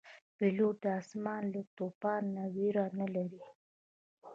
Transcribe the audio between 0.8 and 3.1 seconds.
د آسمان له توپانه نه ویره نه